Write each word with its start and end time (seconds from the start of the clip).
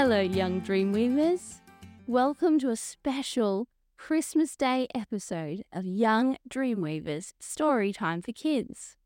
Hello, 0.00 0.20
young 0.20 0.60
Dreamweavers. 0.60 1.58
Welcome 2.06 2.60
to 2.60 2.70
a 2.70 2.76
special 2.76 3.66
Christmas 3.96 4.54
Day 4.54 4.86
episode 4.94 5.64
of 5.72 5.86
Young 5.86 6.36
Dreamweavers 6.48 7.32
Story 7.40 7.92
Time 7.92 8.22
for 8.22 8.30
Kids. 8.30 8.96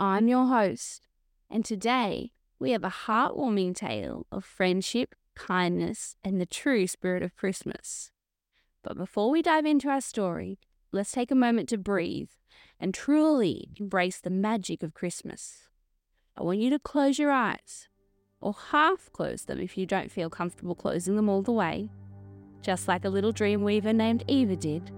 I'm 0.00 0.26
your 0.26 0.46
host, 0.46 1.06
and 1.48 1.64
today 1.64 2.32
we 2.58 2.72
have 2.72 2.82
a 2.82 2.90
heartwarming 3.06 3.76
tale 3.76 4.26
of 4.32 4.44
friendship, 4.44 5.14
kindness, 5.36 6.16
and 6.24 6.40
the 6.40 6.44
true 6.44 6.88
spirit 6.88 7.22
of 7.22 7.36
Christmas. 7.36 8.10
But 8.82 8.96
before 8.96 9.30
we 9.30 9.42
dive 9.42 9.64
into 9.64 9.88
our 9.88 10.00
story, 10.00 10.58
let's 10.90 11.12
take 11.12 11.30
a 11.30 11.36
moment 11.36 11.68
to 11.68 11.78
breathe 11.78 12.30
and 12.80 12.92
truly 12.92 13.68
embrace 13.76 14.18
the 14.18 14.30
magic 14.30 14.82
of 14.82 14.92
Christmas. 14.92 15.68
I 16.36 16.42
want 16.42 16.58
you 16.58 16.70
to 16.70 16.80
close 16.80 17.16
your 17.16 17.30
eyes, 17.30 17.86
or 18.40 18.54
half 18.70 19.10
close 19.12 19.44
them 19.44 19.60
if 19.60 19.76
you 19.76 19.86
don't 19.86 20.10
feel 20.10 20.30
comfortable 20.30 20.74
closing 20.74 21.16
them 21.16 21.28
all 21.28 21.42
the 21.42 21.52
way, 21.52 21.88
just 22.62 22.88
like 22.88 23.04
a 23.04 23.08
little 23.08 23.32
dream 23.32 23.62
weaver 23.62 23.92
named 23.92 24.24
Eva 24.28 24.56
did. 24.56 24.90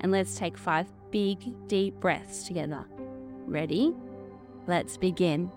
And 0.00 0.12
let's 0.12 0.36
take 0.36 0.56
five 0.56 0.86
big, 1.10 1.38
deep 1.68 1.94
breaths 2.00 2.44
together. 2.44 2.84
Ready? 3.46 3.94
Let's 4.66 4.96
begin. 4.96 5.50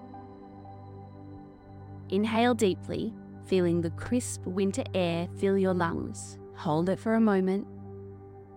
Inhale 2.09 2.53
deeply, 2.53 3.13
feeling 3.45 3.81
the 3.81 3.91
crisp 3.91 4.45
winter 4.45 4.83
air 4.93 5.27
fill 5.37 5.57
your 5.57 5.73
lungs. 5.73 6.37
Hold 6.55 6.89
it 6.89 6.99
for 6.99 7.15
a 7.15 7.21
moment. 7.21 7.67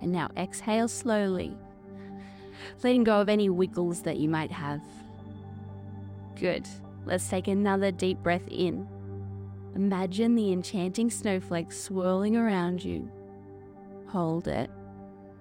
And 0.00 0.12
now 0.12 0.30
exhale 0.36 0.88
slowly, 0.88 1.56
letting 2.82 3.04
go 3.04 3.20
of 3.20 3.28
any 3.28 3.48
wiggles 3.48 4.02
that 4.02 4.18
you 4.18 4.28
might 4.28 4.50
have. 4.50 4.82
Good. 6.38 6.68
Let's 7.06 7.28
take 7.28 7.48
another 7.48 7.90
deep 7.90 8.22
breath 8.22 8.46
in. 8.48 8.88
Imagine 9.74 10.34
the 10.34 10.52
enchanting 10.52 11.10
snowflakes 11.10 11.78
swirling 11.78 12.36
around 12.36 12.84
you. 12.84 13.10
Hold 14.06 14.48
it 14.48 14.70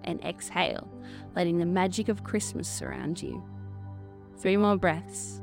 and 0.03 0.21
exhale, 0.23 0.89
letting 1.35 1.57
the 1.57 1.65
magic 1.65 2.09
of 2.09 2.23
Christmas 2.23 2.67
surround 2.67 3.21
you. 3.21 3.43
Three 4.37 4.57
more 4.57 4.75
breaths. 4.75 5.41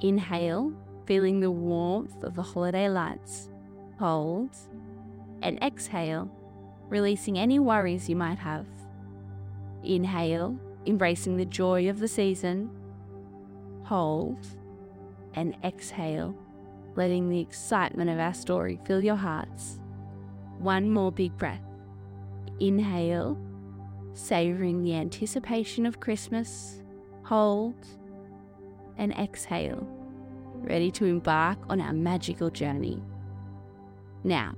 Inhale, 0.00 0.72
feeling 1.06 1.40
the 1.40 1.50
warmth 1.50 2.22
of 2.22 2.34
the 2.34 2.42
holiday 2.42 2.88
lights. 2.88 3.48
Hold 3.98 4.50
and 5.42 5.62
exhale, 5.62 6.30
releasing 6.88 7.38
any 7.38 7.58
worries 7.58 8.08
you 8.08 8.16
might 8.16 8.38
have. 8.38 8.66
Inhale, 9.84 10.58
embracing 10.86 11.36
the 11.36 11.44
joy 11.46 11.88
of 11.88 11.98
the 12.00 12.08
season. 12.08 12.70
Hold 13.84 14.46
and 15.34 15.56
exhale, 15.64 16.34
letting 16.96 17.28
the 17.28 17.40
excitement 17.40 18.10
of 18.10 18.18
our 18.18 18.34
story 18.34 18.78
fill 18.84 19.02
your 19.02 19.16
hearts. 19.16 19.80
One 20.58 20.90
more 20.90 21.12
big 21.12 21.36
breath. 21.36 21.62
Inhale, 22.58 23.38
savoring 24.12 24.82
the 24.82 24.94
anticipation 24.94 25.86
of 25.86 26.00
Christmas. 26.00 26.82
Hold 27.24 27.86
and 28.98 29.12
exhale, 29.12 29.86
ready 30.54 30.90
to 30.90 31.06
embark 31.06 31.58
on 31.70 31.80
our 31.80 31.92
magical 31.92 32.50
journey. 32.50 33.02
Now, 34.24 34.54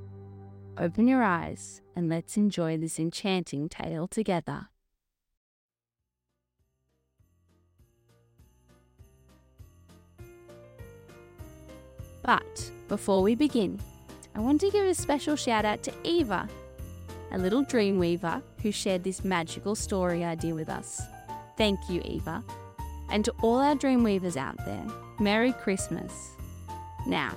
open 0.78 1.06
your 1.06 1.22
eyes 1.22 1.82
and 1.94 2.08
let's 2.08 2.36
enjoy 2.36 2.78
this 2.78 2.98
enchanting 2.98 3.68
tale 3.68 4.08
together. 4.08 4.71
But 12.22 12.70
before 12.88 13.22
we 13.22 13.34
begin, 13.34 13.80
I 14.34 14.40
want 14.40 14.60
to 14.60 14.70
give 14.70 14.86
a 14.86 14.94
special 14.94 15.36
shout 15.36 15.64
out 15.64 15.82
to 15.82 15.92
Eva, 16.04 16.48
a 17.32 17.38
little 17.38 17.62
dream 17.62 17.98
weaver 17.98 18.40
who 18.62 18.70
shared 18.70 19.04
this 19.04 19.24
magical 19.24 19.74
story 19.74 20.24
idea 20.24 20.54
with 20.54 20.68
us. 20.68 21.02
Thank 21.56 21.78
you, 21.88 22.00
Eva. 22.04 22.42
And 23.10 23.24
to 23.24 23.34
all 23.42 23.58
our 23.58 23.74
dream 23.74 24.02
weavers 24.02 24.36
out 24.36 24.56
there, 24.64 24.86
Merry 25.18 25.52
Christmas. 25.52 26.30
Now, 27.06 27.34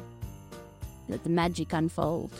let 1.09 1.23
the 1.23 1.29
magic 1.29 1.73
unfold. 1.73 2.31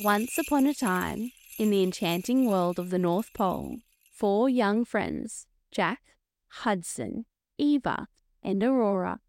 Once 0.00 0.38
upon 0.38 0.64
a 0.66 0.72
time, 0.72 1.32
in 1.58 1.70
the 1.70 1.82
enchanting 1.82 2.46
world 2.46 2.78
of 2.78 2.90
the 2.90 2.98
North 2.98 3.32
Pole, 3.34 3.78
four 4.02 4.48
young 4.48 4.84
friends, 4.84 5.46
Jack, 5.72 6.00
Hudson, 6.48 7.26
Eva, 7.58 8.06
and 8.42 8.62
Aurora, 8.62 9.20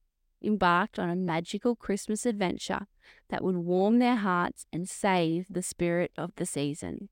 embarked 0.41 0.99
on 0.99 1.09
a 1.09 1.15
magical 1.15 1.75
Christmas 1.75 2.25
adventure 2.25 2.87
that 3.29 3.43
would 3.43 3.57
warm 3.57 3.97
their 3.97 4.17
hearts 4.17 4.67
and 4.71 4.87
save 4.87 5.47
the 5.49 5.63
spirit 5.63 6.11
of 6.15 6.31
the 6.35 6.45
season. 6.45 7.09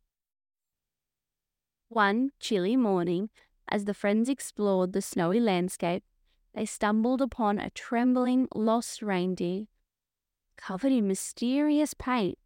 One 1.90 2.30
chilly 2.40 2.78
morning, 2.78 3.30
as 3.68 3.86
the 3.86 3.96
friends 3.96 4.30
explored 4.30 4.94
the 4.94 5.02
snowy 5.02 5.40
landscape, 5.40 6.04
they 6.54 6.66
stumbled 6.66 7.22
upon 7.22 7.58
a 7.58 7.72
trembling, 7.72 8.48
lost 8.54 9.02
reindeer 9.02 9.66
covered 10.58 10.92
in 10.92 11.08
mysterious 11.08 11.94
paint. 11.94 12.38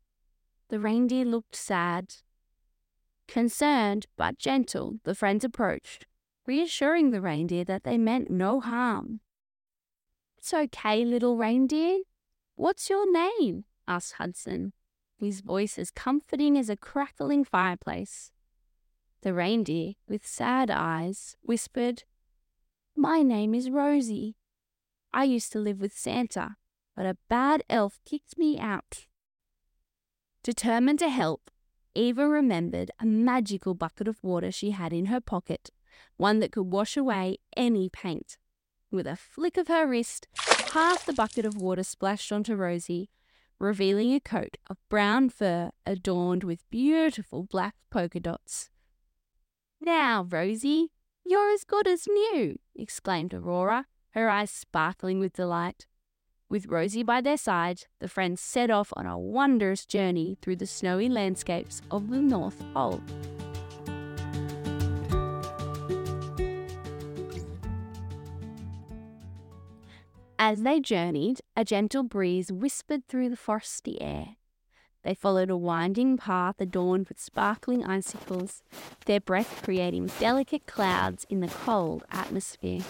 The 0.69 0.79
reindeer 0.79 1.25
looked 1.25 1.55
sad, 1.55 2.15
Concerned 3.31 4.07
but 4.17 4.37
gentle, 4.37 4.99
the 5.05 5.15
friends 5.15 5.45
approached, 5.45 6.05
reassuring 6.45 7.11
the 7.11 7.21
reindeer 7.21 7.63
that 7.63 7.85
they 7.85 7.97
meant 7.97 8.29
no 8.29 8.59
harm. 8.59 9.21
It's 10.37 10.53
okay, 10.53 11.05
little 11.05 11.37
reindeer. 11.37 11.99
What's 12.55 12.89
your 12.89 13.09
name? 13.09 13.63
asked 13.87 14.15
Hudson, 14.15 14.73
his 15.15 15.39
voice 15.39 15.79
as 15.79 15.91
comforting 15.91 16.57
as 16.57 16.69
a 16.69 16.75
crackling 16.75 17.45
fireplace. 17.45 18.33
The 19.21 19.33
reindeer, 19.33 19.93
with 20.09 20.27
sad 20.27 20.69
eyes, 20.69 21.37
whispered, 21.41 22.03
My 22.97 23.21
name 23.21 23.55
is 23.55 23.69
Rosie. 23.69 24.35
I 25.13 25.23
used 25.23 25.53
to 25.53 25.59
live 25.59 25.79
with 25.79 25.97
Santa, 25.97 26.57
but 26.97 27.05
a 27.05 27.17
bad 27.29 27.63
elf 27.69 28.01
kicked 28.03 28.37
me 28.37 28.59
out. 28.59 29.05
Determined 30.43 30.99
to 30.99 31.07
help, 31.07 31.49
Eva 31.93 32.27
remembered 32.27 32.91
a 32.99 33.05
magical 33.05 33.73
bucket 33.73 34.07
of 34.07 34.23
water 34.23 34.51
she 34.51 34.71
had 34.71 34.93
in 34.93 35.07
her 35.07 35.19
pocket, 35.19 35.71
one 36.17 36.39
that 36.39 36.51
could 36.51 36.71
wash 36.71 36.95
away 36.95 37.37
any 37.57 37.89
paint. 37.89 38.37
With 38.89 39.07
a 39.07 39.15
flick 39.15 39.57
of 39.57 39.67
her 39.67 39.87
wrist, 39.87 40.27
half 40.73 41.05
the 41.05 41.13
bucket 41.13 41.45
of 41.45 41.57
water 41.57 41.83
splashed 41.83 42.31
onto 42.31 42.55
Rosie, 42.55 43.09
revealing 43.59 44.13
a 44.13 44.19
coat 44.19 44.57
of 44.69 44.77
brown 44.89 45.29
fur 45.29 45.71
adorned 45.85 46.43
with 46.43 46.69
beautiful 46.69 47.43
black 47.43 47.75
polka 47.89 48.19
dots. 48.19 48.69
Now, 49.79 50.27
Rosie, 50.29 50.91
you're 51.25 51.51
as 51.51 51.63
good 51.63 51.87
as 51.87 52.07
new, 52.07 52.57
exclaimed 52.75 53.33
Aurora, 53.33 53.85
her 54.11 54.29
eyes 54.29 54.51
sparkling 54.51 55.19
with 55.19 55.33
delight. 55.33 55.87
With 56.51 56.65
Rosie 56.65 57.01
by 57.01 57.21
their 57.21 57.37
side, 57.37 57.83
the 57.99 58.09
friends 58.09 58.41
set 58.41 58.69
off 58.69 58.91
on 58.97 59.05
a 59.05 59.17
wondrous 59.17 59.85
journey 59.85 60.37
through 60.41 60.57
the 60.57 60.67
snowy 60.67 61.07
landscapes 61.07 61.81
of 61.89 62.09
the 62.09 62.17
North 62.17 62.61
Pole. 62.73 63.01
As 70.37 70.63
they 70.63 70.81
journeyed, 70.81 71.39
a 71.55 71.63
gentle 71.63 72.03
breeze 72.03 72.51
whispered 72.51 73.07
through 73.07 73.29
the 73.29 73.37
frosty 73.37 74.01
air. 74.01 74.35
They 75.03 75.13
followed 75.13 75.49
a 75.49 75.55
winding 75.55 76.17
path 76.17 76.59
adorned 76.59 77.07
with 77.07 77.21
sparkling 77.21 77.85
icicles, 77.85 78.61
their 79.05 79.21
breath 79.21 79.61
creating 79.63 80.07
delicate 80.19 80.67
clouds 80.67 81.25
in 81.29 81.39
the 81.39 81.47
cold 81.47 82.03
atmosphere. 82.11 82.81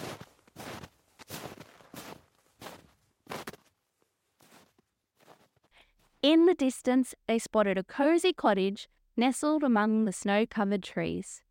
In 6.22 6.46
the 6.46 6.54
distance, 6.54 7.16
they 7.26 7.40
spotted 7.40 7.76
a 7.76 7.82
cozy 7.82 8.32
cottage 8.32 8.88
nestled 9.16 9.64
among 9.64 10.04
the 10.04 10.12
snow 10.12 10.46
covered 10.46 10.84
trees. 10.84 11.42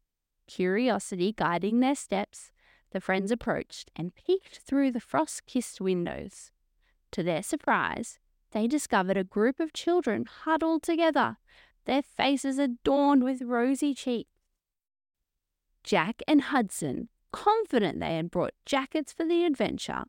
Curiosity 0.48 1.34
guiding 1.34 1.82
their 1.82 1.96
steps, 1.96 2.52
the 2.92 3.02
friends 3.02 3.32
approached 3.32 3.92
and 3.98 4.16
peeked 4.16 4.60
through 4.60 4.92
the 4.92 5.02
frost 5.02 5.46
kissed 5.46 5.82
windows. 5.82 6.52
To 7.12 7.22
their 7.22 7.44
surprise, 7.44 8.18
they 8.52 8.66
discovered 8.66 9.18
a 9.18 9.26
group 9.26 9.60
of 9.60 9.74
children 9.74 10.26
huddled 10.26 10.84
together, 10.84 11.38
their 11.84 12.02
faces 12.02 12.58
adorned 12.58 13.26
with 13.26 13.42
rosy 13.42 13.94
cheeks. 13.94 14.30
Jack 15.84 16.22
and 16.28 16.44
Hudson, 16.44 17.10
confident 17.34 18.00
they 18.00 18.16
had 18.16 18.32
brought 18.32 18.54
jackets 18.66 19.12
for 19.12 19.26
the 19.26 19.44
adventure, 19.44 20.04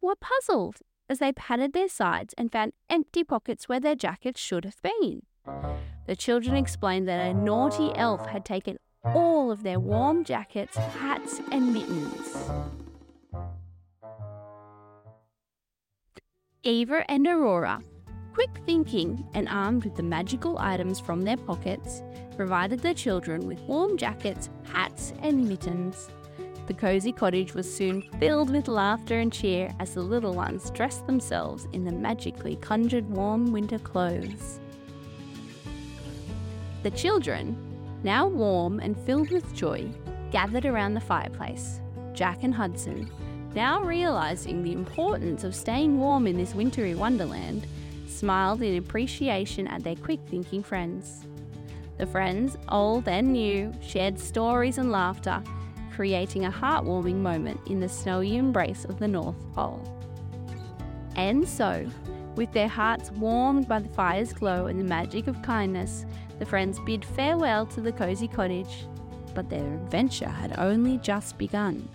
were 0.00 0.16
puzzled 0.16 0.78
as 1.08 1.18
they 1.18 1.32
patted 1.32 1.72
their 1.72 1.88
sides 1.88 2.34
and 2.38 2.50
found 2.50 2.72
empty 2.88 3.24
pockets 3.24 3.68
where 3.68 3.80
their 3.80 3.94
jackets 3.94 4.40
should 4.40 4.64
have 4.64 4.80
been. 4.82 5.22
The 6.06 6.16
children 6.16 6.56
explained 6.56 7.08
that 7.08 7.26
a 7.26 7.34
naughty 7.34 7.92
elf 7.94 8.26
had 8.26 8.44
taken 8.44 8.78
all 9.04 9.50
of 9.50 9.62
their 9.62 9.78
warm 9.78 10.24
jackets, 10.24 10.76
hats, 10.76 11.40
and 11.52 11.72
mittens. 11.72 12.50
Eva 16.62 17.04
and 17.10 17.26
Aurora, 17.26 17.82
quick 18.32 18.50
thinking 18.64 19.26
and 19.34 19.48
armed 19.50 19.84
with 19.84 19.96
the 19.96 20.02
magical 20.02 20.58
items 20.58 20.98
from 20.98 21.22
their 21.22 21.36
pockets, 21.36 22.02
provided 22.36 22.80
the 22.80 22.94
children 22.94 23.46
with 23.46 23.60
warm 23.60 23.98
jackets, 23.98 24.48
hats, 24.72 25.12
and 25.22 25.46
mittens. 25.46 26.08
The 26.66 26.74
cosy 26.74 27.12
cottage 27.12 27.54
was 27.54 27.72
soon 27.72 28.02
filled 28.18 28.50
with 28.50 28.68
laughter 28.68 29.20
and 29.20 29.30
cheer 29.30 29.74
as 29.80 29.94
the 29.94 30.00
little 30.00 30.32
ones 30.34 30.70
dressed 30.70 31.06
themselves 31.06 31.68
in 31.72 31.84
the 31.84 31.92
magically 31.92 32.56
conjured 32.56 33.08
warm 33.10 33.52
winter 33.52 33.78
clothes. 33.78 34.60
The 36.82 36.90
children, 36.90 37.56
now 38.02 38.26
warm 38.26 38.80
and 38.80 38.98
filled 39.00 39.30
with 39.30 39.54
joy, 39.54 39.90
gathered 40.32 40.64
around 40.64 40.94
the 40.94 41.00
fireplace. 41.00 41.80
Jack 42.14 42.44
and 42.44 42.54
Hudson, 42.54 43.10
now 43.54 43.82
realizing 43.82 44.62
the 44.62 44.72
importance 44.72 45.44
of 45.44 45.54
staying 45.54 45.98
warm 45.98 46.26
in 46.26 46.36
this 46.36 46.54
wintry 46.54 46.94
wonderland, 46.94 47.66
smiled 48.06 48.62
in 48.62 48.78
appreciation 48.78 49.66
at 49.66 49.84
their 49.84 49.96
quick 49.96 50.20
thinking 50.28 50.62
friends. 50.62 51.26
The 51.98 52.06
friends, 52.06 52.56
old 52.70 53.06
and 53.06 53.32
new, 53.32 53.72
shared 53.82 54.18
stories 54.18 54.78
and 54.78 54.90
laughter, 54.90 55.42
creating 55.94 56.44
a 56.44 56.50
heartwarming 56.50 57.16
moment 57.16 57.60
in 57.66 57.78
the 57.78 57.88
snowy 57.88 58.36
embrace 58.36 58.84
of 58.84 58.98
the 58.98 59.08
North 59.08 59.36
Pole. 59.54 59.82
And 61.16 61.48
so, 61.48 61.86
with 62.34 62.52
their 62.52 62.68
hearts 62.68 63.12
warmed 63.12 63.68
by 63.68 63.78
the 63.78 63.88
fire's 63.90 64.32
glow 64.32 64.66
and 64.66 64.78
the 64.80 64.84
magic 64.84 65.28
of 65.28 65.40
kindness, 65.42 66.04
the 66.40 66.46
friends 66.46 66.80
bid 66.80 67.04
farewell 67.04 67.66
to 67.66 67.80
the 67.80 67.92
cosy 67.92 68.26
cottage. 68.26 68.86
But 69.34 69.48
their 69.48 69.74
adventure 69.74 70.28
had 70.28 70.58
only 70.58 70.98
just 70.98 71.38
begun. 71.38 71.88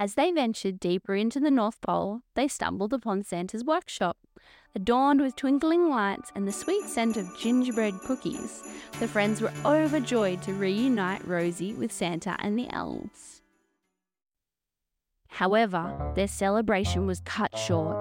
As 0.00 0.14
they 0.14 0.32
ventured 0.32 0.80
deeper 0.80 1.14
into 1.14 1.38
the 1.40 1.50
North 1.50 1.78
Pole, 1.82 2.22
they 2.34 2.48
stumbled 2.48 2.94
upon 2.94 3.22
Santa's 3.22 3.62
workshop. 3.62 4.16
Adorned 4.74 5.20
with 5.20 5.36
twinkling 5.36 5.90
lights 5.90 6.32
and 6.34 6.48
the 6.48 6.52
sweet 6.52 6.84
scent 6.84 7.18
of 7.18 7.36
gingerbread 7.38 7.92
cookies, 8.06 8.62
the 8.98 9.06
friends 9.06 9.42
were 9.42 9.52
overjoyed 9.66 10.40
to 10.40 10.54
reunite 10.54 11.26
Rosie 11.26 11.74
with 11.74 11.92
Santa 11.92 12.34
and 12.38 12.58
the 12.58 12.72
elves. 12.72 13.42
However, 15.28 16.12
their 16.16 16.28
celebration 16.28 17.06
was 17.06 17.20
cut 17.26 17.58
short. 17.58 17.94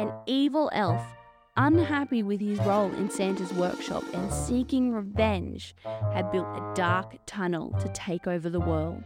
An 0.00 0.12
evil 0.26 0.68
elf 0.72 1.15
unhappy 1.56 2.22
with 2.22 2.40
his 2.40 2.58
role 2.60 2.92
in 2.94 3.10
Santa's 3.10 3.52
workshop 3.52 4.04
and 4.12 4.32
seeking 4.32 4.92
revenge, 4.92 5.74
had 6.12 6.30
built 6.30 6.46
a 6.46 6.72
dark 6.74 7.16
tunnel 7.26 7.72
to 7.80 7.88
take 7.88 8.26
over 8.26 8.48
the 8.48 8.60
world. 8.60 9.04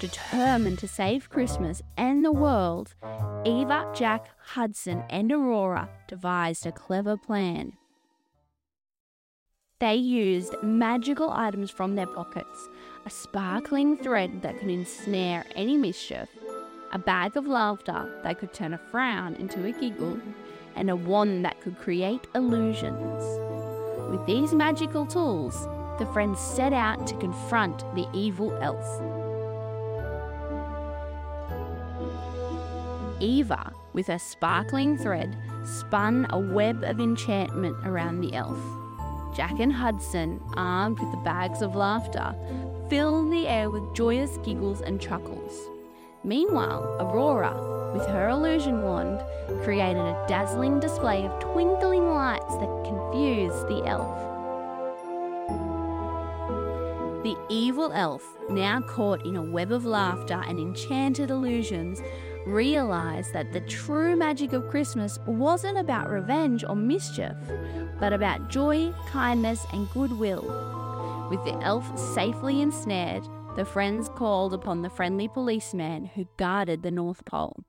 Determined 0.00 0.78
to 0.78 0.88
save 0.88 1.30
Christmas 1.30 1.82
and 1.96 2.24
the 2.24 2.32
world, 2.32 2.94
Eva, 3.44 3.90
Jack, 3.94 4.28
Hudson, 4.38 5.02
and 5.10 5.32
Aurora 5.32 5.88
devised 6.06 6.66
a 6.66 6.72
clever 6.72 7.16
plan. 7.16 7.72
They 9.80 9.94
used 9.94 10.54
magical 10.62 11.30
items 11.30 11.70
from 11.70 11.94
their 11.94 12.06
pockets, 12.06 12.68
a 13.06 13.10
sparkling 13.10 13.96
thread 13.96 14.42
that 14.42 14.58
could 14.58 14.70
ensnare 14.70 15.44
any 15.54 15.76
mischief, 15.76 16.28
a 16.92 16.98
bag 16.98 17.36
of 17.36 17.46
laughter 17.46 18.20
that 18.24 18.38
could 18.40 18.52
turn 18.52 18.74
a 18.74 18.78
frown 18.78 19.36
into 19.36 19.64
a 19.64 19.72
giggle, 19.72 20.18
and 20.78 20.88
a 20.88 20.96
wand 20.96 21.44
that 21.44 21.60
could 21.60 21.76
create 21.78 22.26
illusions. 22.34 23.22
With 24.10 24.24
these 24.26 24.54
magical 24.54 25.04
tools, 25.04 25.66
the 25.98 26.06
friends 26.12 26.40
set 26.40 26.72
out 26.72 27.06
to 27.08 27.16
confront 27.16 27.80
the 27.94 28.06
evil 28.14 28.56
elf. 28.62 28.86
Eva, 33.20 33.72
with 33.92 34.06
her 34.06 34.18
sparkling 34.18 34.96
thread, 34.96 35.36
spun 35.64 36.26
a 36.30 36.38
web 36.38 36.84
of 36.84 37.00
enchantment 37.00 37.76
around 37.84 38.20
the 38.20 38.32
elf. 38.34 38.58
Jack 39.36 39.58
and 39.58 39.72
Hudson, 39.72 40.40
armed 40.54 41.00
with 41.00 41.10
the 41.10 41.18
bags 41.18 41.60
of 41.60 41.74
laughter, 41.74 42.34
filled 42.88 43.32
the 43.32 43.46
air 43.46 43.68
with 43.68 43.94
joyous 43.94 44.38
giggles 44.38 44.80
and 44.80 45.00
chuckles. 45.00 45.68
Meanwhile, 46.24 46.96
Aurora, 47.00 47.77
with 47.98 48.06
her 48.06 48.28
illusion 48.28 48.82
wand, 48.82 49.20
created 49.64 50.00
a 50.00 50.24
dazzling 50.28 50.78
display 50.78 51.26
of 51.26 51.40
twinkling 51.40 52.14
lights 52.14 52.56
that 52.58 52.84
confused 52.84 53.66
the 53.66 53.82
elf. 53.86 54.16
The 57.24 57.36
evil 57.48 57.90
elf, 57.92 58.22
now 58.48 58.80
caught 58.82 59.26
in 59.26 59.34
a 59.34 59.42
web 59.42 59.72
of 59.72 59.84
laughter 59.84 60.40
and 60.46 60.60
enchanted 60.60 61.30
illusions, 61.30 62.00
realized 62.46 63.32
that 63.32 63.52
the 63.52 63.62
true 63.62 64.14
magic 64.14 64.52
of 64.52 64.68
Christmas 64.68 65.18
wasn't 65.26 65.76
about 65.76 66.08
revenge 66.08 66.62
or 66.62 66.76
mischief, 66.76 67.34
but 67.98 68.12
about 68.12 68.48
joy, 68.48 68.94
kindness, 69.08 69.66
and 69.72 69.90
goodwill. 69.90 70.44
With 71.30 71.44
the 71.44 71.58
elf 71.64 71.98
safely 71.98 72.62
ensnared, 72.62 73.24
the 73.56 73.64
friends 73.64 74.08
called 74.08 74.54
upon 74.54 74.82
the 74.82 74.90
friendly 74.90 75.26
policeman 75.26 76.04
who 76.14 76.28
guarded 76.36 76.84
the 76.84 76.92
North 76.92 77.24
Pole. 77.24 77.64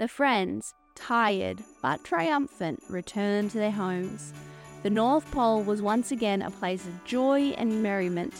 The 0.00 0.08
friends, 0.08 0.72
tired 0.94 1.62
but 1.82 2.02
triumphant, 2.04 2.82
returned 2.88 3.50
to 3.50 3.58
their 3.58 3.70
homes. 3.70 4.32
The 4.82 4.88
North 4.88 5.30
Pole 5.30 5.62
was 5.62 5.82
once 5.82 6.10
again 6.10 6.40
a 6.40 6.50
place 6.50 6.86
of 6.86 7.04
joy 7.04 7.50
and 7.58 7.82
merriment. 7.82 8.32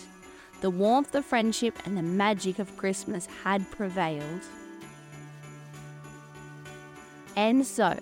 The 0.62 0.71
warmth 0.71 1.15
of 1.15 1.27
friendship 1.27 1.79
and 1.85 1.99
the 1.99 2.03
magic 2.03 2.61
of 2.61 2.79
Christmas 2.79 3.29
had 3.45 3.71
prevailed. 3.71 4.41
And 7.37 7.67
so, 7.67 8.01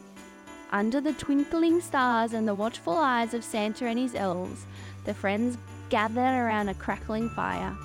under 0.70 1.00
the 1.00 1.14
twinkling 1.14 1.80
stars 1.80 2.34
and 2.34 2.46
the 2.46 2.54
watchful 2.54 2.96
eyes 2.96 3.34
of 3.34 3.42
Santa 3.42 3.86
and 3.86 3.98
his 3.98 4.14
elves, 4.14 4.66
the 5.04 5.14
friends 5.14 5.58
gathered 5.88 6.20
around 6.20 6.68
a 6.68 6.74
crackling 6.74 7.28
fire. 7.30 7.76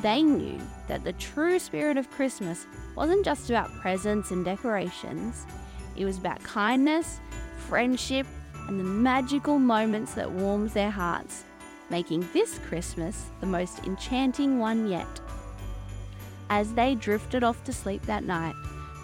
They 0.00 0.22
knew 0.22 0.58
that 0.88 1.04
the 1.04 1.12
true 1.12 1.58
spirit 1.58 1.96
of 1.96 2.10
Christmas 2.10 2.66
wasn't 2.96 3.24
just 3.24 3.50
about 3.50 3.72
presents 3.74 4.30
and 4.30 4.44
decorations, 4.44 5.46
it 5.96 6.04
was 6.04 6.18
about 6.18 6.42
kindness, 6.42 7.20
friendship, 7.68 8.26
and 8.68 8.78
the 8.78 8.84
magical 8.84 9.58
moments 9.58 10.14
that 10.14 10.30
warms 10.30 10.72
their 10.72 10.90
hearts, 10.90 11.44
making 11.90 12.26
this 12.32 12.58
Christmas 12.66 13.26
the 13.40 13.46
most 13.46 13.80
enchanting 13.80 14.58
one 14.58 14.88
yet. 14.88 15.20
As 16.48 16.72
they 16.74 16.94
drifted 16.94 17.44
off 17.44 17.62
to 17.64 17.72
sleep 17.72 18.02
that 18.02 18.24
night, 18.24 18.54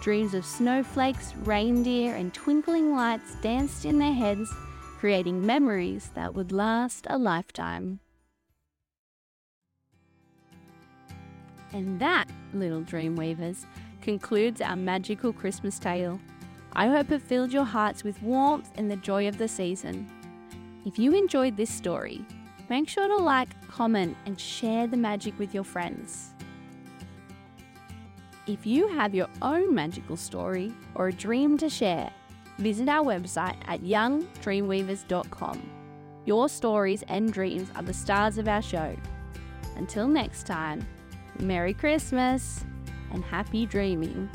dreams 0.01 0.33
of 0.33 0.45
snowflakes, 0.45 1.35
reindeer, 1.43 2.15
and 2.15 2.33
twinkling 2.33 2.95
lights 2.95 3.35
danced 3.41 3.85
in 3.85 3.99
their 3.99 4.13
heads, 4.13 4.51
creating 4.97 5.45
memories 5.45 6.09
that 6.15 6.33
would 6.33 6.51
last 6.51 7.05
a 7.09 7.17
lifetime. 7.17 7.99
And 11.73 11.99
that, 11.99 12.25
little 12.53 12.81
dreamweavers, 12.81 13.65
concludes 14.01 14.61
our 14.61 14.75
magical 14.75 15.31
Christmas 15.31 15.79
tale. 15.79 16.19
I 16.73 16.87
hope 16.87 17.11
it 17.11 17.21
filled 17.21 17.51
your 17.51 17.65
hearts 17.65 18.03
with 18.03 18.21
warmth 18.21 18.71
and 18.75 18.89
the 18.89 18.95
joy 18.95 19.27
of 19.27 19.37
the 19.37 19.47
season. 19.47 20.09
If 20.85 20.97
you 20.97 21.13
enjoyed 21.13 21.57
this 21.57 21.69
story, 21.69 22.25
make 22.69 22.87
sure 22.87 23.07
to 23.07 23.17
like, 23.17 23.49
comment, 23.69 24.15
and 24.25 24.39
share 24.39 24.87
the 24.87 24.97
magic 24.97 25.37
with 25.37 25.53
your 25.53 25.63
friends. 25.63 26.33
If 28.47 28.65
you 28.65 28.87
have 28.87 29.13
your 29.13 29.27
own 29.41 29.75
magical 29.75 30.17
story 30.17 30.73
or 30.95 31.09
a 31.09 31.13
dream 31.13 31.57
to 31.59 31.69
share, 31.69 32.11
visit 32.57 32.89
our 32.89 33.05
website 33.05 33.57
at 33.67 33.81
youngdreamweavers.com. 33.81 35.69
Your 36.25 36.49
stories 36.49 37.03
and 37.07 37.31
dreams 37.31 37.69
are 37.75 37.83
the 37.83 37.93
stars 37.93 38.37
of 38.37 38.47
our 38.47 38.61
show. 38.61 38.95
Until 39.75 40.07
next 40.07 40.45
time, 40.45 40.85
Merry 41.41 41.73
Christmas 41.73 42.63
and 43.11 43.23
happy 43.23 43.65
dreaming. 43.65 44.29